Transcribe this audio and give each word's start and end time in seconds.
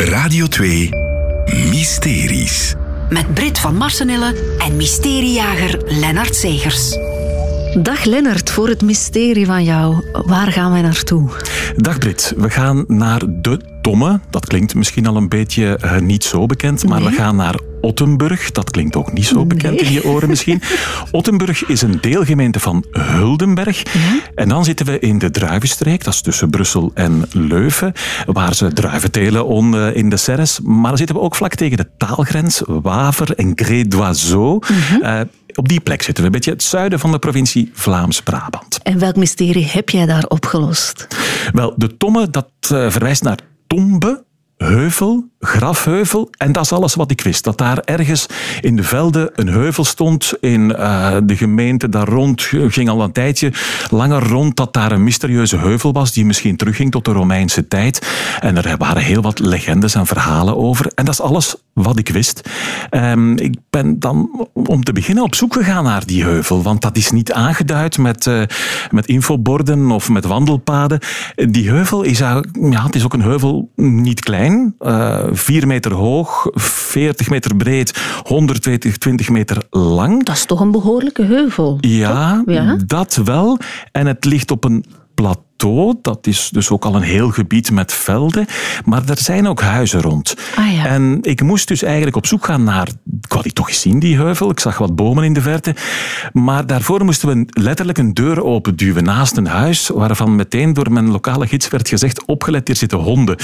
Radio 0.00 0.46
2 0.46 0.88
Mysteries. 1.70 2.74
Met 3.08 3.34
Brit 3.34 3.58
van 3.58 3.76
Marsenille 3.76 4.34
en 4.58 4.76
mysteriejager 4.76 5.82
Lennart 5.86 6.34
Segers. 6.34 6.98
Dag 7.82 8.04
Lennart, 8.04 8.50
voor 8.50 8.68
het 8.68 8.82
mysterie 8.82 9.46
van 9.46 9.64
jou, 9.64 10.04
waar 10.12 10.52
gaan 10.52 10.72
wij 10.72 10.82
naartoe? 10.82 11.30
Dag 11.76 11.98
Brit, 11.98 12.34
we 12.36 12.50
gaan 12.50 12.84
naar 12.86 13.22
de 13.28 13.60
Tomme. 13.80 14.20
Dat 14.30 14.46
klinkt 14.46 14.74
misschien 14.74 15.06
al 15.06 15.16
een 15.16 15.28
beetje 15.28 15.78
uh, 15.84 15.98
niet 15.98 16.24
zo 16.24 16.46
bekend, 16.46 16.88
maar 16.88 17.02
we 17.02 17.10
gaan 17.10 17.36
naar 17.36 17.54
Ottenburg. 17.80 18.50
Dat 18.50 18.70
klinkt 18.70 18.96
ook 18.96 19.12
niet 19.12 19.26
zo 19.26 19.46
bekend 19.46 19.74
Nee. 19.74 19.84
in 19.84 19.92
je 19.92 20.04
oren 20.04 20.28
misschien. 20.28 20.62
Ottenburg 21.10 21.66
is 21.66 21.82
een 21.82 21.98
deelgemeente 22.00 22.60
van 22.60 22.84
Huldenberg. 22.90 23.82
En 24.34 24.48
dan 24.48 24.64
zitten 24.64 24.86
we 24.86 24.98
in 24.98 25.18
de 25.18 25.30
druivenstreek, 25.30 26.04
dat 26.04 26.14
is 26.14 26.20
tussen 26.20 26.50
Brussel 26.50 26.90
en 26.94 27.24
Leuven, 27.32 27.92
waar 28.26 28.54
ze 28.54 28.72
druiven 28.72 29.10
telen 29.10 29.46
on, 29.46 29.74
eh, 29.76 29.96
in 29.96 30.08
de 30.08 30.16
serres. 30.16 30.60
Maar 30.60 30.88
dan 30.88 30.96
zitten 30.96 31.16
we 31.16 31.22
ook 31.22 31.34
vlak 31.34 31.54
tegen 31.54 31.76
de 31.76 31.90
taalgrens, 31.98 32.62
Waver 32.66 33.34
en 33.34 33.52
Gré 33.54 33.82
d'Oiseau. 33.88 34.62
Eh, 35.02 35.20
op 35.54 35.68
die 35.68 35.80
plek 35.80 36.02
zitten 36.02 36.22
we, 36.22 36.28
een 36.28 36.34
beetje 36.34 36.50
het 36.50 36.62
zuiden 36.62 36.98
van 36.98 37.10
de 37.10 37.18
provincie 37.18 37.70
Vlaams-Brabant. 37.74 38.78
En 38.82 38.98
welk 38.98 39.16
mysterie 39.16 39.66
heb 39.66 39.88
jij 39.88 40.06
daar 40.06 40.24
opgelost? 40.24 41.06
Wel, 41.52 41.74
de 41.76 41.96
tomme, 41.96 42.30
dat 42.30 42.48
eh, 42.60 42.90
verwijst 42.90 43.22
naar 43.22 43.38
tombe, 43.66 44.24
heuvel, 44.64 45.28
grafheuvel. 45.38 46.30
En 46.36 46.52
dat 46.52 46.64
is 46.64 46.72
alles 46.72 46.94
wat 46.94 47.10
ik 47.10 47.20
wist. 47.20 47.44
Dat 47.44 47.58
daar 47.58 47.78
ergens 47.78 48.26
in 48.60 48.76
de 48.76 48.82
velden 48.82 49.30
een 49.34 49.48
heuvel 49.48 49.84
stond. 49.84 50.32
In 50.40 50.76
eh, 50.76 51.16
de 51.24 51.36
gemeente 51.36 51.88
daar 51.88 52.08
rond 52.08 52.42
ging 52.42 52.88
al 52.88 53.02
een 53.02 53.12
tijdje 53.12 53.52
langer 53.90 54.22
rond 54.22 54.56
dat 54.56 54.72
daar 54.72 54.92
een 54.92 55.04
mysterieuze 55.04 55.56
heuvel 55.56 55.92
was 55.92 56.12
die 56.12 56.24
misschien 56.24 56.56
terugging 56.56 56.90
tot 56.90 57.04
de 57.04 57.12
Romeinse 57.12 57.68
tijd. 57.68 58.08
En 58.40 58.56
er 58.56 58.76
waren 58.76 59.02
heel 59.02 59.22
wat 59.22 59.38
legendes 59.38 59.94
en 59.94 60.06
verhalen 60.06 60.56
over. 60.56 60.92
En 60.94 61.04
dat 61.04 61.14
is 61.14 61.20
alles 61.20 61.56
wat 61.72 61.98
ik 61.98 62.08
wist. 62.08 62.48
Ehm, 62.90 63.32
ik 63.36 63.54
ben 63.70 63.98
dan 63.98 64.48
om 64.54 64.84
te 64.84 64.92
beginnen 64.92 65.24
op 65.24 65.34
zoek 65.34 65.52
gegaan 65.52 65.84
naar 65.84 66.06
die 66.06 66.22
heuvel. 66.24 66.62
Want 66.62 66.82
dat 66.82 66.96
is 66.96 67.10
niet 67.10 67.32
aangeduid 67.32 67.98
met, 67.98 68.26
eh, 68.26 68.42
met 68.90 69.06
infoborden 69.06 69.90
of 69.90 70.08
met 70.08 70.24
wandelpaden. 70.24 70.98
Die 71.34 71.68
heuvel 71.68 72.02
is, 72.02 72.18
ja, 72.18 72.42
het 72.62 72.94
is 72.94 73.04
ook 73.04 73.12
een 73.12 73.22
heuvel 73.22 73.70
niet 73.76 74.20
klein. 74.20 74.74
eh 74.78 75.18
4 75.32 75.66
meter 75.66 75.92
hoog, 75.92 76.46
40 76.54 77.30
meter 77.30 77.56
breed, 77.56 78.00
120 78.22 78.96
20 78.96 79.28
meter 79.28 79.62
lang. 79.70 80.24
Dat 80.24 80.36
is 80.36 80.44
toch 80.44 80.60
een 80.60 80.70
behoorlijke 80.70 81.22
heuvel? 81.24 81.78
Ja? 81.80 82.42
Ja? 82.46 82.76
dat 82.86 83.20
wel. 83.24 83.58
En 83.92 84.06
het 84.06 84.24
ligt 84.24 84.50
op 84.50 84.64
een 84.64 84.84
plateau. 85.14 85.48
Dat 86.02 86.26
is 86.26 86.48
dus 86.52 86.70
ook 86.70 86.84
al 86.84 86.94
een 86.94 87.02
heel 87.02 87.30
gebied 87.30 87.70
met 87.70 87.92
velden. 87.92 88.46
Maar 88.84 89.02
er 89.08 89.18
zijn 89.18 89.48
ook 89.48 89.60
huizen 89.60 90.00
rond. 90.00 90.36
Ah, 90.56 90.74
ja. 90.74 90.86
En 90.86 91.18
ik 91.22 91.42
moest 91.42 91.68
dus 91.68 91.82
eigenlijk 91.82 92.16
op 92.16 92.26
zoek 92.26 92.44
gaan 92.44 92.64
naar... 92.64 92.88
Ik 93.20 93.28
wou 93.28 93.42
die 93.42 93.52
toch 93.52 93.68
eens 93.68 93.80
zien, 93.80 93.98
die 93.98 94.16
heuvel. 94.16 94.50
Ik 94.50 94.60
zag 94.60 94.78
wat 94.78 94.94
bomen 94.94 95.24
in 95.24 95.32
de 95.32 95.40
verte. 95.40 95.74
Maar 96.32 96.66
daarvoor 96.66 97.04
moesten 97.04 97.28
we 97.28 97.60
letterlijk 97.62 97.98
een 97.98 98.14
deur 98.14 98.44
openduwen 98.44 99.04
naast 99.04 99.36
een 99.36 99.46
huis, 99.46 99.88
waarvan 99.88 100.36
meteen 100.36 100.72
door 100.72 100.92
mijn 100.92 101.10
lokale 101.10 101.46
gids 101.46 101.68
werd 101.68 101.88
gezegd, 101.88 102.24
opgelet, 102.24 102.66
hier 102.66 102.76
zitten 102.76 102.98
honden. 102.98 103.36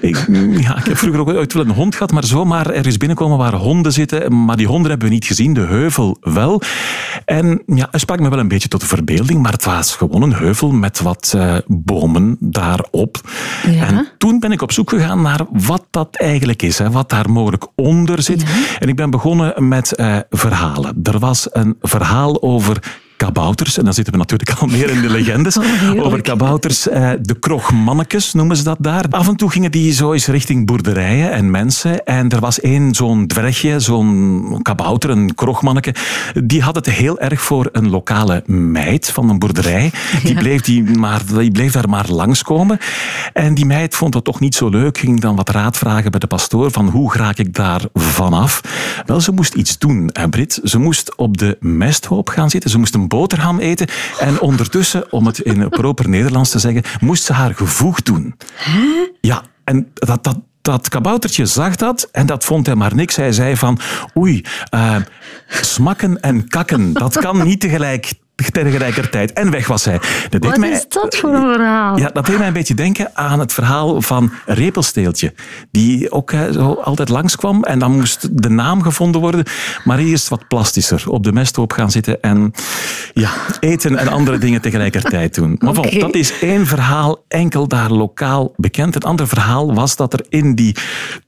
Ik, 0.00 0.26
ja, 0.66 0.78
ik 0.78 0.86
heb 0.86 0.96
vroeger 0.96 1.20
ook 1.20 1.28
ooit 1.28 1.52
wel 1.52 1.64
een 1.64 1.70
hond 1.70 1.94
gehad, 1.94 2.12
maar 2.12 2.24
zomaar 2.24 2.70
ergens 2.70 2.96
binnenkomen 2.96 3.38
waar 3.38 3.54
honden 3.54 3.92
zitten. 3.92 4.44
Maar 4.44 4.56
die 4.56 4.66
honden 4.66 4.90
hebben 4.90 5.08
we 5.08 5.14
niet 5.14 5.24
gezien, 5.24 5.54
de 5.54 5.60
heuvel 5.60 6.16
wel. 6.20 6.62
En 7.24 7.62
ja, 7.66 7.88
het 7.90 8.00
sprak 8.00 8.20
me 8.20 8.28
wel 8.28 8.38
een 8.38 8.48
beetje 8.48 8.68
tot 8.68 8.80
de 8.80 8.86
verbeelding, 8.86 9.42
maar 9.42 9.52
het 9.52 9.64
was 9.64 9.96
gewoon 9.96 10.22
een 10.22 10.34
heuvel 10.34 10.70
met 10.70 11.00
wat 11.00 11.32
eh, 11.36 11.39
bomen 11.66 12.36
daarop. 12.40 13.20
Ja. 13.70 13.86
En 13.86 14.08
toen 14.18 14.38
ben 14.38 14.52
ik 14.52 14.62
op 14.62 14.72
zoek 14.72 14.90
gegaan 14.90 15.22
naar 15.22 15.40
wat 15.50 15.86
dat 15.90 16.16
eigenlijk 16.16 16.62
is, 16.62 16.78
hè, 16.78 16.90
wat 16.90 17.10
daar 17.10 17.30
mogelijk 17.30 17.66
onder 17.74 18.22
zit. 18.22 18.44
En 18.78 18.88
ik 18.88 18.96
ben 18.96 19.10
begonnen 19.10 19.68
met 19.68 19.94
eh, 19.94 20.16
verhalen. 20.30 21.00
Er 21.02 21.18
was 21.18 21.48
een 21.50 21.76
verhaal 21.80 22.42
over 22.42 22.98
kabouters, 23.24 23.78
en 23.78 23.84
dan 23.84 23.94
zitten 23.94 24.12
we 24.12 24.18
natuurlijk 24.18 24.60
al 24.60 24.66
meer 24.66 24.90
in 24.90 25.00
de 25.00 25.10
legendes, 25.10 25.54
heerlijk. 25.60 26.04
over 26.04 26.22
kabouters. 26.22 26.88
eh, 26.88 27.10
de 27.22 27.38
krogmannekes 27.38 28.32
noemen 28.32 28.56
ze 28.56 28.62
dat 28.62 28.76
daar. 28.80 29.04
Af 29.10 29.28
en 29.28 29.36
toe 29.36 29.50
gingen 29.50 29.70
die 29.70 29.92
zo 29.92 30.12
eens 30.12 30.26
richting 30.26 30.66
boerderijen 30.66 31.32
en 31.32 31.50
mensen. 31.50 32.04
En 32.04 32.28
er 32.30 32.40
was 32.40 32.60
één 32.60 32.94
zo'n 32.94 33.26
dwergje, 33.26 33.80
zo'n 33.80 34.58
kabouter, 34.62 35.10
een 35.10 35.34
krogmanneke, 35.34 35.94
die 36.44 36.62
had 36.62 36.74
het 36.74 36.86
heel 36.90 37.18
erg 37.18 37.40
voor 37.40 37.68
een 37.72 37.90
lokale 37.90 38.42
meid 38.46 39.10
van 39.10 39.28
een 39.30 39.38
boerderij. 39.38 39.92
Die, 40.24 40.34
bleef, 40.34 40.60
die, 40.60 40.82
maar, 40.98 41.20
die 41.26 41.50
bleef 41.50 41.72
daar 41.72 41.88
maar 41.88 42.10
langskomen. 42.10 42.78
En 43.32 43.54
die 43.54 43.66
meid 43.66 43.94
vond 43.94 44.14
het 44.14 44.24
toch 44.24 44.40
niet 44.40 44.54
zo 44.54 44.68
leuk, 44.68 44.98
ging 44.98 45.20
dan 45.20 45.36
wat 45.36 45.48
raad 45.48 45.76
vragen 45.76 46.10
bij 46.10 46.20
de 46.20 46.26
pastoor 46.26 46.70
van 46.70 46.88
hoe 46.88 47.12
raak 47.14 47.38
ik 47.38 47.54
daar 47.54 47.82
vanaf. 47.94 48.60
Wel, 49.06 49.20
ze 49.20 49.32
moest 49.32 49.54
iets 49.54 49.78
doen, 49.78 50.10
Brit. 50.30 50.60
Ze 50.64 50.78
moest 50.78 51.16
op 51.16 51.38
de 51.38 51.56
mesthoop 51.60 52.28
gaan 52.28 52.50
zitten, 52.50 52.70
ze 52.70 52.78
moest 52.78 52.94
een 52.94 53.08
boterham 53.10 53.58
eten 53.58 53.88
en 54.18 54.40
ondertussen, 54.40 55.12
om 55.12 55.26
het 55.26 55.38
in 55.38 55.68
proper 55.68 56.08
Nederlands 56.08 56.50
te 56.50 56.58
zeggen, 56.58 56.82
moest 57.00 57.24
ze 57.24 57.32
haar 57.32 57.54
gevoeg 57.54 58.02
doen. 58.02 58.34
Ja, 59.20 59.42
en 59.64 59.90
dat, 59.94 60.24
dat, 60.24 60.38
dat 60.62 60.88
kaboutertje 60.88 61.46
zag 61.46 61.76
dat 61.76 62.08
en 62.12 62.26
dat 62.26 62.44
vond 62.44 62.66
hij 62.66 62.74
maar 62.74 62.94
niks. 62.94 63.16
Hij 63.16 63.32
zei 63.32 63.56
van, 63.56 63.78
oei, 64.16 64.44
eh, 64.70 64.96
smakken 65.46 66.20
en 66.20 66.48
kakken, 66.48 66.92
dat 66.92 67.18
kan 67.18 67.42
niet 67.46 67.60
tegelijk, 67.60 68.12
tegelijkertijd. 68.50 69.32
En 69.32 69.50
weg 69.50 69.66
was 69.66 69.84
hij. 69.84 70.00
Dat 70.28 70.44
Wat 70.44 70.56
mij- 70.56 70.70
is 70.70 70.84
dat 70.88 71.16
voor 71.16 71.34
een 71.34 71.52
verhaal? 71.54 71.98
ja, 71.98 72.10
dat 72.12 72.26
deed 72.26 72.38
mij 72.38 72.46
een 72.46 72.52
beetje 72.52 72.74
denken 72.74 73.10
aan 73.16 73.40
het 73.40 73.52
verhaal 73.52 74.02
van 74.02 74.32
Repelsteeltje. 74.46 75.34
Die 75.70 76.10
ook 76.10 76.32
hè, 76.32 76.52
zo 76.52 76.72
altijd 76.72 77.08
langskwam 77.08 77.64
en 77.64 77.78
dan 77.78 77.92
moest 77.92 78.42
de 78.42 78.48
naam 78.50 78.82
gevonden 78.82 79.20
worden. 79.20 79.44
Maar 79.84 79.98
eerst 79.98 80.28
wat 80.28 80.48
plastischer. 80.48 81.02
Op 81.10 81.24
de 81.24 81.32
mesthoop 81.32 81.72
gaan 81.72 81.90
zitten 81.90 82.20
en 82.22 82.52
ja, 83.12 83.30
eten 83.60 83.96
en 83.96 84.08
andere 84.08 84.38
dingen 84.38 84.60
tegelijkertijd 84.60 85.34
doen. 85.34 85.56
Maar 85.58 85.76
Oké. 85.78 85.98
dat 85.98 86.14
is 86.14 86.32
één 86.40 86.66
verhaal 86.66 87.24
enkel 87.28 87.68
daar 87.68 87.90
lokaal 87.90 88.52
bekend. 88.56 88.94
Het 88.94 89.04
andere 89.04 89.28
verhaal 89.28 89.74
was 89.74 89.96
dat 89.96 90.12
er 90.12 90.24
in 90.28 90.54
die 90.54 90.76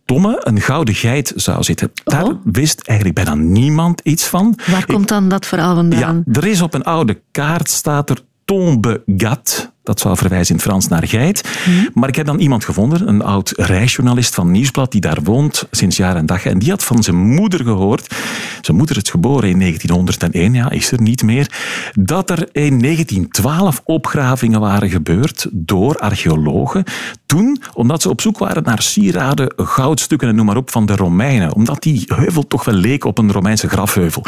tomme 0.04 0.36
een 0.40 0.60
gouden 0.60 0.94
geit 0.94 1.32
zou 1.36 1.62
zitten. 1.62 1.90
Daar 2.04 2.24
Oh. 2.24 2.40
wist 2.44 2.80
eigenlijk 2.80 3.24
bijna 3.24 3.34
niemand 3.42 4.00
iets 4.00 4.26
van. 4.26 4.58
Waar 4.66 4.86
komt 4.86 5.08
dan 5.08 5.28
dat 5.28 5.46
verhaal 5.46 5.74
vandaan? 5.74 6.24
Ja, 6.26 6.32
er 6.40 6.46
is 6.46 6.60
op 6.62 6.74
een 6.74 6.82
oude 6.84 7.20
kaart 7.30 7.70
staat 7.70 8.10
er 8.10 8.18
tombe 8.52 9.02
gat. 9.16 9.70
Dat 9.82 10.00
zou 10.00 10.16
verwijzen 10.16 10.48
in 10.48 10.60
het 10.60 10.64
Frans 10.64 10.88
naar 10.88 11.06
geit. 11.06 11.58
Maar 11.94 12.08
ik 12.08 12.16
heb 12.16 12.26
dan 12.26 12.38
iemand 12.38 12.64
gevonden, 12.64 13.08
een 13.08 13.22
oud 13.22 13.52
reisjournalist 13.56 14.34
van 14.34 14.50
Nieuwsblad, 14.50 14.92
die 14.92 15.00
daar 15.00 15.22
woont 15.22 15.66
sinds 15.70 15.96
jaar 15.96 16.16
en 16.16 16.26
dag. 16.26 16.44
En 16.44 16.58
die 16.58 16.70
had 16.70 16.84
van 16.84 17.02
zijn 17.02 17.16
moeder 17.16 17.64
gehoord, 17.64 18.14
zijn 18.60 18.76
moeder 18.76 18.96
is 18.96 19.10
geboren 19.10 19.48
in 19.48 19.58
1901, 19.58 20.54
ja, 20.54 20.70
is 20.70 20.92
er 20.92 21.00
niet 21.00 21.22
meer, 21.22 21.50
dat 21.92 22.30
er 22.30 22.38
in 22.52 22.78
1912 22.80 23.80
opgravingen 23.84 24.60
waren 24.60 24.90
gebeurd 24.90 25.46
door 25.52 25.98
archeologen. 25.98 26.84
Toen, 27.26 27.62
omdat 27.74 28.02
ze 28.02 28.08
op 28.08 28.20
zoek 28.20 28.38
waren 28.38 28.62
naar 28.62 28.82
sieraden, 28.82 29.52
goudstukken 29.56 30.28
en 30.28 30.34
noem 30.34 30.46
maar 30.46 30.56
op 30.56 30.70
van 30.70 30.86
de 30.86 30.96
Romeinen. 30.96 31.54
Omdat 31.54 31.82
die 31.82 32.04
heuvel 32.06 32.46
toch 32.46 32.64
wel 32.64 32.74
leek 32.74 33.04
op 33.04 33.18
een 33.18 33.32
Romeinse 33.32 33.68
grafheuvel. 33.68 34.24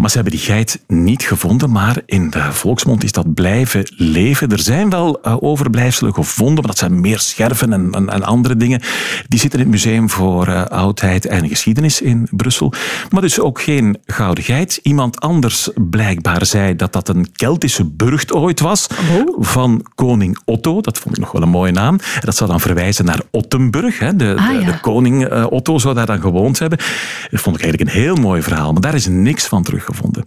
Maar 0.00 0.10
ze 0.10 0.14
hebben 0.14 0.34
die 0.36 0.44
geit 0.46 0.80
niet 0.86 1.22
gevonden, 1.22 1.70
maar 1.70 2.02
in 2.06 2.30
de 2.30 2.52
volksmond 2.52 3.04
is 3.04 3.12
dat 3.12 3.34
blijven 3.34 3.92
leven. 3.96 4.50
Er 4.50 4.58
zijn 4.58 4.90
wel 4.90 5.20
eh, 5.22 5.36
overblijfselen 5.40 6.14
gevonden, 6.14 6.54
maar 6.54 6.66
dat 6.66 6.78
zijn 6.78 7.00
meer 7.00 7.18
scherven 7.18 7.72
en, 7.72 7.90
en, 7.92 8.08
en 8.08 8.22
andere 8.22 8.56
dingen. 8.56 8.80
Die 9.28 9.38
zitten 9.38 9.58
in 9.58 9.64
het 9.64 9.74
Museum 9.74 10.10
voor 10.10 10.46
eh, 10.46 10.64
Oudheid 10.64 11.26
en 11.26 11.48
Geschiedenis 11.48 12.00
in 12.00 12.28
Brussel. 12.30 12.72
Maar 13.10 13.20
dus 13.20 13.40
ook 13.40 13.60
geen 13.62 13.98
gouden 14.04 14.44
geit. 14.44 14.80
Iemand 14.82 15.20
anders 15.20 15.68
blijkbaar 15.90 16.46
zei 16.46 16.76
dat 16.76 16.92
dat 16.92 17.08
een 17.08 17.32
Keltische 17.32 17.84
burcht 17.84 18.32
ooit 18.32 18.60
was 18.60 18.86
van 19.38 19.86
koning 19.94 20.38
Otto. 20.44 20.80
Dat 20.80 20.98
vond 20.98 21.14
ik 21.14 21.20
nog 21.20 21.32
wel 21.32 21.42
een 21.42 21.48
mooie 21.48 21.72
naam. 21.72 21.98
Dat 22.20 22.36
zou 22.36 22.50
dan 22.50 22.60
verwijzen 22.60 23.04
naar 23.04 23.20
Ottenburg. 23.30 23.98
Hè. 23.98 24.16
De, 24.16 24.34
Ah, 24.38 24.48
de, 24.48 24.54
ja. 24.54 24.64
de 24.72 24.80
koning 24.80 25.24
eh, 25.24 25.46
Otto 25.50 25.78
zou 25.78 25.94
daar 25.94 26.06
dan 26.06 26.20
gewoond 26.20 26.58
hebben. 26.58 26.78
Dat 27.30 27.40
vond 27.40 27.56
ik 27.56 27.62
eigenlijk 27.62 27.92
een 27.92 28.02
heel 28.02 28.16
mooi 28.16 28.42
verhaal, 28.42 28.72
maar 28.72 28.80
daar 28.80 28.94
is 28.94 29.06
niks 29.06 29.46
van 29.46 29.62
teruggevonden. 29.90 30.24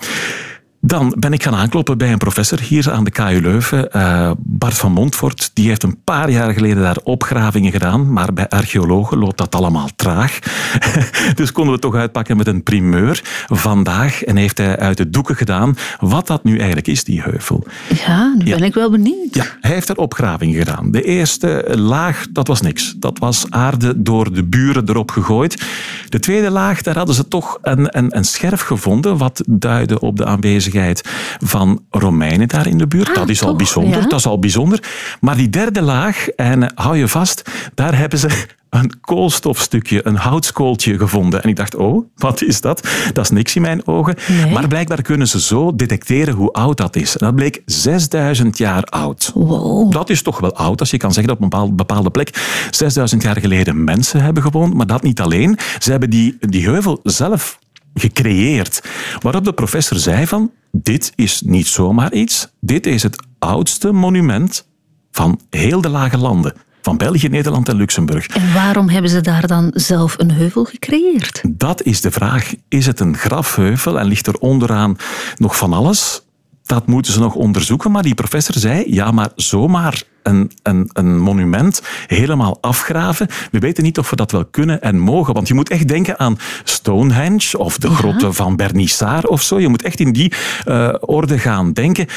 Dan 0.86 1.16
ben 1.20 1.34
ik 1.34 1.44
gaan 1.44 1.56
aankloppen 1.56 1.98
bij 1.98 2.12
een 2.12 2.18
professor 2.18 2.60
hier 2.60 2.92
aan 2.92 3.04
de 3.04 3.12
KU 3.12 3.40
Leuven, 3.42 3.92
eh, 3.92 4.32
Bart 4.38 4.74
van 4.74 4.92
Montfort. 4.92 5.52
Die 5.54 5.68
heeft 5.68 5.84
een 5.84 6.04
paar 6.04 6.30
jaar 6.30 6.54
geleden 6.54 6.84
daar 6.84 6.98
opgravingen 7.04 7.72
gedaan, 7.72 8.14
maar 8.14 8.34
bij 8.34 8.50
archeologen 8.50 9.18
loopt 9.18 9.38
dat 9.38 9.56
allemaal 9.56 9.90
traag. 9.96 10.40
dus 11.36 11.52
konden 11.52 11.74
we 11.74 11.80
toch 11.80 11.96
uitpakken 11.96 12.38
met 12.38 12.48
een 12.48 12.64
primeur 12.64 13.22
vandaag. 13.48 14.24
En 14.24 14.36
heeft 14.36 14.58
hij 14.58 14.80
uit 14.80 14.98
de 14.98 15.10
doeken 15.10 15.36
gedaan 15.36 15.76
wat 16.00 16.28
dat 16.28 16.44
nu 16.44 16.58
eigenlijk 16.58 16.88
is, 16.88 17.04
die 17.04 17.22
heuvel. 17.22 17.64
Ja, 18.06 18.34
nu 18.38 18.46
Ja. 18.46 18.58
ben 18.58 18.66
ik 18.66 18.74
wel 18.74 18.92
benieuwd. 18.92 19.36
Ja, 19.36 19.46
hij 19.62 19.72
heeft 19.72 19.90
er 19.90 19.98
opgravingen 19.98 20.56
gedaan. 20.58 20.92
De 20.92 21.02
eerste 21.04 21.66
laag, 21.78 22.26
dat 22.32 22.48
was 22.48 22.62
niks. 22.62 22.96
Dat 22.98 23.20
was 23.20 23.46
aarde 23.50 24.02
door 24.02 24.34
de 24.34 24.44
buren 24.44 24.90
erop 24.90 25.12
gegooid. 25.12 25.64
De 26.10 26.20
tweede 26.20 26.50
laag, 26.52 26.82
daar 26.82 26.98
hadden 26.98 27.16
ze 27.16 27.28
toch 27.28 27.58
een, 27.62 27.98
een, 27.98 28.18
een 28.18 28.26
scherf 28.26 28.62
gevonden, 28.62 29.18
wat 29.18 29.44
duidde 29.48 30.00
op 30.00 30.18
de 30.18 30.26
aanwezigheid 30.26 30.72
aanwezigheid 30.80 31.02
van 31.44 31.84
Romeinen 31.90 32.48
daar 32.48 32.68
in 32.68 32.78
de 32.78 32.88
buurt. 32.88 33.10
Ah, 33.10 33.16
dat 33.16 33.30
is 33.30 33.44
al 33.44 33.56
bijzonder. 33.56 34.02
ja. 34.02 34.08
Dat 34.08 34.20
is 34.20 34.25
al 34.25 34.40
bijzonder. 34.40 34.84
Maar 35.22 35.36
die 35.36 35.50
derde 35.50 35.81
laag, 35.81 36.28
en 36.28 36.64
eh, 36.64 36.70
hou 36.75 36.98
je 36.98 37.08
vast, 37.08 37.50
daar 37.74 37.98
hebben 37.98 38.20
ze 38.20 38.28
een 38.70 39.00
koolstofstukje, 39.02 40.08
een 40.08 40.16
houtskooltje 40.16 40.98
gevonden. 40.98 41.44
En 41.44 41.50
ik 41.50 41.56
dacht, 41.56 41.75
oh, 41.75 42.06
wat 42.16 42.42
is 42.42 42.62
dat? 42.62 42.88
Dat 43.14 43.24
is 43.24 43.30
niks 43.30 43.56
in 43.56 43.62
mijn 43.62 43.88
ogen. 43.88 44.16
Nee. 44.28 44.52
Maar 44.54 44.68
blijkbaar 44.68 45.02
kunnen 45.02 45.28
ze 45.28 45.42
zo 45.42 45.75
detecteren 45.75 46.34
hoe 46.34 46.52
oud 46.52 46.78
dat 46.78 46.96
is. 46.96 47.18
En 47.18 47.25
dat 47.25 47.36
bleek 47.36 47.62
6000 47.66 48.58
jaar 48.58 48.84
oud. 48.84 49.31
Wow. 49.34 49.92
Dat 49.92 50.10
is 50.10 50.22
toch 50.22 50.40
wel 50.40 50.56
oud, 50.56 50.80
als 50.80 50.90
je 50.90 50.98
kan 50.98 51.14
zeggen 51.14 51.28
dat 51.28 51.38
op 51.38 51.44
een 51.44 51.50
bepaal- 51.50 51.75
bepaalde 51.75 52.10
plek 52.10 52.30
6000 52.70 53.22
jaar 53.24 53.40
geleden 53.40 53.84
mensen 53.84 54.22
hebben 54.22 54.44
gewoond. 54.44 54.74
Maar 54.74 54.88
dat 54.88 55.04
niet 55.04 55.22
alleen. 55.22 55.58
Ze 55.80 55.92
hebben 55.92 56.10
die, 56.10 56.38
die 56.40 56.66
heuvel 56.66 57.00
zelf 57.04 57.60
gecreëerd. 57.94 58.84
Waarop 59.20 59.46
de 59.46 59.54
professor 59.54 59.98
zei 59.98 60.28
van, 60.28 60.52
dit 60.78 61.12
is 61.16 61.42
niet 61.42 61.68
zomaar 61.68 62.14
iets. 62.14 62.48
Dit 62.60 62.86
is 62.86 63.04
het 63.04 63.25
oudste 63.40 63.92
monument 63.92 64.68
van 65.12 65.40
heel 65.50 65.81
de 65.81 65.90
lage 65.90 66.18
landen. 66.18 66.54
Van 66.81 66.98
België, 66.98 67.28
Nederland 67.28 67.70
en 67.70 67.75
Luxemburg. 67.75 68.28
En 68.28 68.54
waarom 68.54 68.90
hebben 68.90 69.12
ze 69.12 69.22
daar 69.22 69.48
dan 69.48 69.72
zelf 69.74 70.16
een 70.18 70.31
heuvel 70.31 70.64
gecreëerd? 70.64 71.42
Dat 71.48 71.84
is 71.84 72.02
de 72.02 72.12
vraag. 72.12 72.54
Is 72.68 72.86
het 72.86 73.00
een 73.00 73.18
grafheuvel 73.18 74.00
en 74.00 74.06
ligt 74.06 74.28
er 74.28 74.38
onderaan 74.38 74.98
nog 75.38 75.58
van 75.58 75.74
alles? 75.74 76.22
Dat 76.64 76.88
moeten 76.88 77.14
ze 77.14 77.20
nog 77.20 77.36
onderzoeken. 77.36 77.92
Maar 77.92 78.04
die 78.04 78.16
professor 78.16 78.56
zei, 78.56 78.94
ja, 78.94 79.12
maar 79.12 79.31
zomaar 79.36 80.04
een, 80.24 80.52
een, 80.64 80.90
een 80.94 81.20
monument 81.20 81.81
helemaal 82.08 82.58
afgraven. 82.62 83.28
We 83.52 83.60
weten 83.60 83.84
niet 83.84 83.98
of 83.98 84.10
we 84.10 84.16
dat 84.16 84.31
wel 84.31 84.46
kunnen 84.46 84.81
en 84.81 85.00
mogen. 85.00 85.34
Want 85.34 85.48
je 85.48 85.54
moet 85.54 85.70
echt 85.70 85.88
denken 85.88 86.20
aan 86.20 86.38
Stonehenge 86.64 87.58
of 87.58 87.78
de 87.78 87.90
grotten 87.90 88.34
van 88.34 88.56
Bernissar 88.56 89.24
of 89.24 89.42
zo. 89.42 89.60
Je 89.60 89.68
moet 89.68 89.84
echt 89.84 90.00
in 90.00 90.12
die 90.12 90.34
eh, 90.66 90.94
orde 91.00 91.40
gaan 91.40 91.74
denken. 91.74 92.08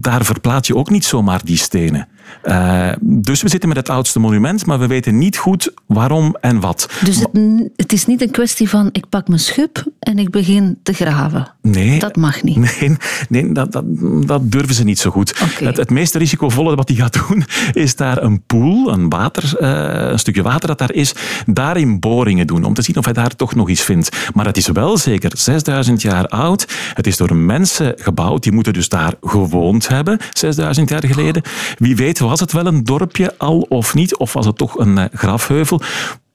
Daar 0.00 0.24
verplaats 0.24 0.68
je 0.68 0.76
ook 0.76 0.90
niet 0.90 1.04
zomaar 1.04 1.40
die 1.44 1.56
stenen. 1.56 2.08
Eh, 2.42 2.92
dus 3.00 3.42
we 3.42 3.48
zitten 3.48 3.68
met 3.68 3.78
het 3.78 3.88
oudste 3.88 4.18
monument, 4.18 4.66
maar 4.66 4.78
we 4.78 4.86
weten 4.86 5.18
niet 5.18 5.36
goed 5.36 5.72
waarom 5.86 6.36
en 6.40 6.60
wat. 6.60 6.90
Dus 7.04 7.18
het, 7.18 7.28
het 7.76 7.92
is 7.92 8.06
niet 8.06 8.22
een 8.22 8.30
kwestie 8.30 8.68
van 8.68 8.88
ik 8.92 9.08
pak 9.08 9.28
mijn 9.28 9.40
schub 9.40 9.84
en 9.98 10.18
ik 10.18 10.30
begin 10.30 10.78
te 10.82 10.92
graven. 10.92 11.52
Nee. 11.62 11.98
Dat 11.98 12.16
mag 12.16 12.42
niet. 12.42 12.58
Nee, 12.80 12.96
nee 13.28 13.52
dat, 13.52 13.72
dat, 13.72 13.84
dat 14.26 14.52
durven 14.52 14.74
ze 14.74 14.84
niet 14.84 14.98
zo 14.98 15.10
goed. 15.10 15.38
Het, 15.58 15.76
het 15.76 15.90
meest 15.90 16.14
risicovolle 16.14 16.76
wat 16.76 16.88
hij 16.88 16.96
gaat 16.96 17.20
doen, 17.28 17.44
is 17.84 17.96
daar 17.96 18.22
een 18.22 18.42
poel, 18.46 18.92
een, 18.92 19.08
water, 19.08 19.56
eh, 19.58 20.10
een 20.10 20.18
stukje 20.18 20.42
water 20.42 20.68
dat 20.68 20.78
daar 20.78 20.92
is, 20.92 21.14
daarin 21.46 22.00
boringen 22.00 22.46
doen, 22.46 22.64
om 22.64 22.74
te 22.74 22.82
zien 22.82 22.96
of 22.96 23.04
hij 23.04 23.14
daar 23.14 23.36
toch 23.36 23.54
nog 23.54 23.68
iets 23.68 23.82
vindt. 23.82 24.30
Maar 24.34 24.46
het 24.46 24.56
is 24.56 24.68
wel 24.68 24.96
zeker 24.96 25.30
6000 25.34 26.02
jaar 26.02 26.26
oud. 26.26 26.66
Het 26.94 27.06
is 27.06 27.16
door 27.16 27.36
mensen 27.36 27.94
gebouwd, 27.96 28.42
die 28.42 28.52
moeten 28.52 28.72
dus 28.72 28.88
daar 28.88 29.14
gewoond 29.20 29.88
hebben, 29.88 30.18
6000 30.32 30.88
jaar 30.88 31.06
geleden. 31.06 31.42
Wie 31.78 31.96
weet 31.96 32.18
was 32.28 32.40
het 32.40 32.52
wel 32.52 32.66
een 32.66 32.84
dorpje 32.84 33.34
al 33.38 33.60
of 33.68 33.94
niet, 33.94 34.16
of 34.16 34.32
was 34.32 34.46
het 34.46 34.56
toch 34.56 34.78
een 34.78 34.98
eh, 34.98 35.04
grafheuvel. 35.12 35.80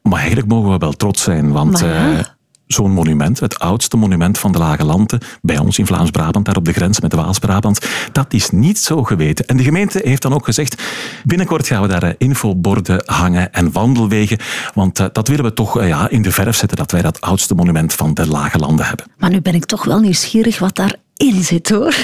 Maar 0.02 0.20
eigenlijk 0.20 0.48
mogen 0.48 0.72
we 0.72 0.78
wel 0.78 0.94
trots 0.94 1.24
zijn, 1.24 1.52
want... 1.52 1.82
Eh, 1.82 2.20
Zo'n 2.68 2.92
monument, 2.92 3.40
het 3.40 3.60
oudste 3.60 3.98
monument 3.98 4.38
van 4.38 4.52
de 4.52 4.58
Lage 4.58 4.86
Landen, 4.86 5.20
bij 5.42 5.58
ons 5.58 5.80
in 5.80 5.86
Vlaams-Brabant, 5.86 6.46
daar 6.46 6.56
op 6.56 6.66
de 6.66 6.74
grens 6.74 7.00
met 7.00 7.14
Waals-Brabant, 7.14 7.86
dat 8.12 8.34
is 8.34 8.50
niet 8.50 8.80
zo 8.80 9.04
geweten. 9.04 9.46
En 9.46 9.58
de 9.58 9.64
gemeente 9.64 10.02
heeft 10.04 10.22
dan 10.22 10.34
ook 10.34 10.46
gezegd, 10.46 10.84
binnenkort 11.24 11.68
gaan 11.68 11.82
we 11.82 11.88
daar 11.88 12.04
eh, 12.04 12.14
infoborden 12.18 13.04
hangen 13.06 13.54
en 13.54 13.72
wandelwegen, 13.72 14.38
want 14.74 15.14
dat 15.14 15.28
willen 15.28 15.46
we 15.46 15.54
toch 15.54 15.84
ja, 15.84 16.10
in 16.10 16.22
de 16.22 16.32
verf 16.32 16.56
zetten, 16.56 16.78
dat 16.78 16.92
wij 16.92 17.02
dat 17.02 17.22
oudste 17.22 17.56
monument 17.56 17.94
van 17.94 18.14
de 18.14 18.28
Lage 18.28 18.58
Landen 18.58 18.86
hebben. 18.86 19.06
Maar 19.18 19.30
nu 19.30 19.42
ben 19.42 19.56
ik 19.56 19.66
toch 19.66 19.84
wel 19.84 20.00
nieuwsgierig 20.00 20.60
wat 20.60 20.76
daarin 21.16 21.44
zit 21.44 21.70
hoor. 21.70 21.96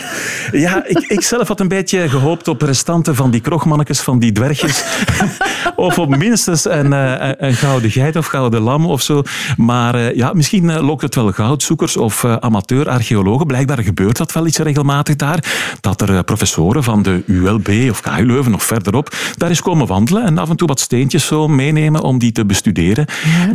Ja, 0.52 0.86
ik, 0.86 0.98
ik 0.98 1.22
zelf 1.22 1.48
had 1.48 1.60
een 1.60 1.68
beetje 1.68 2.10
gehoopt 2.10 2.48
op 2.48 2.62
restanten 2.62 3.16
van 3.16 3.32
die 3.32 3.42
krogmannetjes, 3.42 4.00
van 4.00 4.20
die 4.20 4.32
dwergjes. 4.32 4.84
of 5.76 6.00
op 6.00 6.18
minstens 6.18 6.66
een, 6.66 6.94
eh, 6.94 7.32
een 7.38 7.54
gouden 7.54 7.92
geit 7.92 8.16
of 8.16 8.26
gouden 8.26 8.62
lam 8.62 8.86
of 8.86 9.02
zo. 9.02 9.22
Maar 9.58 9.96
eh, 9.96 10.16
ja, 10.16 10.34
misschien 10.34 10.70
eh, 10.70 10.82
lokt 10.82 11.02
het 11.02 11.16
wel 11.16 11.32
goudzoekers 11.32 11.98
of 11.98 12.26
amateur-archeologen. 12.26 13.48
Blijkbaar 13.48 13.84
gebeurt 13.84 14.18
dat 14.18 14.32
wel 14.32 14.48
iets 14.48 14.58
regelmatig 14.58 15.16
daar. 15.16 15.44
Dat 15.82 16.02
er 16.02 16.24
professoren 16.24 16.84
van 16.84 17.02
de 17.02 17.24
ULB 17.26 17.90
of 17.90 18.02
KU 18.02 18.26
Leuven 18.26 18.54
of 18.54 18.64
verderop 18.64 19.16
daar 19.38 19.50
eens 19.50 19.62
komen 19.62 19.88
wandelen 19.88 20.24
en 20.24 20.38
af 20.38 20.50
en 20.50 20.56
toe 20.56 20.68
wat 20.68 20.80
steentjes 20.80 21.26
zo 21.26 21.48
meenemen 21.48 22.02
om 22.02 22.20
die 22.20 22.32
te 22.32 22.46
bestuderen. 22.46 23.06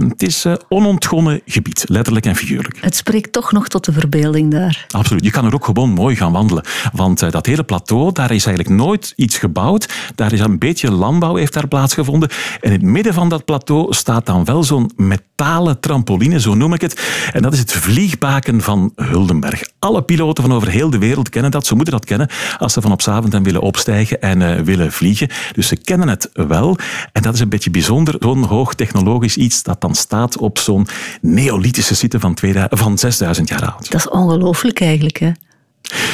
Het 0.09 0.23
is 0.23 0.47
onontgonnen 0.69 1.41
gebied, 1.47 1.85
letterlijk 1.89 2.27
en 2.27 2.37
figuurlijk. 2.37 2.79
Het 2.81 2.97
spreekt 2.97 3.33
toch 3.33 3.53
nog 3.53 3.69
tot 3.69 3.85
de 3.85 3.93
verbeelding 3.93 4.51
daar. 4.51 4.87
Absoluut. 4.91 5.25
Je 5.25 5.31
kan 5.31 5.46
er 5.47 5.55
ook 5.55 5.65
gewoon 5.65 5.91
mooi 5.91 6.17
gaan 6.17 6.33
wandelen. 6.33 6.65
Want 6.93 7.23
eh, 7.23 7.31
dat 7.31 7.47
hele 7.47 7.65
plateau, 7.65 8.13
daar 8.13 8.31
is 8.31 8.47
eigenlijk 8.47 8.77
nooit 8.77 9.13
iets 9.17 9.39
gebouwd. 9.39 9.89
Daar 10.15 10.33
is 10.33 10.41
een 10.41 10.59
beetje 10.59 10.91
landbouw 10.91 11.35
heeft 11.35 11.53
daar 11.53 11.69
plaatsgevonden. 11.69 12.29
En 12.61 12.73
in 12.73 12.73
het 12.73 12.83
midden 12.83 13.15
van 13.15 13.29
dat 13.29 13.45
plateau 13.45 13.95
staat 13.95 14.27
dan 14.27 14.45
wel 14.45 14.65
zo'n 14.65 14.91
metalen 15.37 15.81
trampoline, 15.81 16.41
zo 16.41 16.55
noem 16.55 16.73
ik 16.73 16.81
het. 16.81 17.01
En 17.33 17.43
dat 17.43 17.53
is 17.53 17.59
het 17.59 17.73
vliegbaken 17.73 18.61
van 18.61 18.93
Huldenberg. 18.95 19.63
Alle 19.79 20.03
piloten 20.03 20.45
van 20.45 20.53
over 20.53 20.69
heel 20.69 20.91
de 20.91 20.99
wereld 20.99 21.29
kennen 21.29 21.51
dat. 21.51 21.67
Ze 21.67 21.75
moeten 21.75 21.93
dat 21.93 22.05
kennen 22.05 22.29
als 22.59 22.73
ze 22.73 22.81
van 22.81 22.93
op 22.93 23.03
dan 23.03 23.43
willen 23.43 23.61
opstijgen 23.61 24.21
en 24.21 24.43
eh, 24.43 24.61
willen 24.61 24.93
vliegen. 24.93 25.29
Dus 25.53 25.67
ze 25.69 25.77
kennen 25.77 26.09
het 26.09 26.31
wel. 26.33 26.79
En 27.13 27.23
dat 27.23 27.35
is 27.35 27.41
een 27.41 27.49
beetje 27.49 27.71
bijzonder. 27.71 28.17
Zo'n 28.19 28.45
hoogtechnologisch 28.45 29.37
iets 29.37 29.63
dat 29.63 29.81
dan 29.81 29.95
staat 29.95 30.39
op 30.39 30.59
zo'n 30.59 30.87
neolithische 31.21 31.95
site 31.95 32.21
van, 32.21 32.35
2000 32.35 32.81
van 32.81 32.99
6000 32.99 33.49
jaar 33.49 33.73
oud. 33.73 33.91
Dat 33.91 34.01
is 34.01 34.09
ongelooflijk 34.09 34.81
eigenlijk. 34.81 35.19
Hè? 35.19 35.31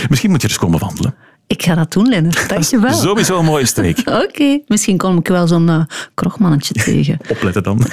Misschien 0.09 0.31
moet 0.31 0.43
je 0.43 0.49
eens 0.49 0.59
komen 0.59 0.79
wandelen. 0.79 1.15
Ik 1.53 1.63
ga 1.63 1.75
dat 1.75 1.93
doen, 1.93 2.09
Lennart. 2.09 2.49
Dankjewel. 2.49 2.95
Sowieso 3.09 3.39
een 3.39 3.45
mooie 3.45 3.67
streek. 3.67 3.99
Oké, 4.25 4.59
misschien 4.67 4.97
kom 4.97 5.19
ik 5.19 5.29
wel 5.29 5.47
zo'n 5.47 5.69
eh, 5.69 5.81
krogmannetje 6.15 6.75
tegen. 6.85 7.19
Opletten 7.29 7.63
dan. 7.63 7.87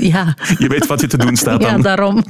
ja. 0.00 0.36
Je 0.58 0.68
weet 0.68 0.86
wat 0.86 1.00
je 1.00 1.06
te 1.06 1.16
doen 1.16 1.36
staat 1.36 1.62
ja, 1.62 1.70
dan. 1.70 1.82
daarom. 1.82 2.24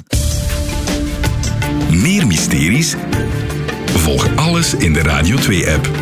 Meer 1.90 2.26
mysteries? 2.26 2.94
Volg 3.86 4.28
alles 4.36 4.74
in 4.74 4.92
de 4.92 5.02
Radio 5.02 5.36
2-app. 5.36 6.01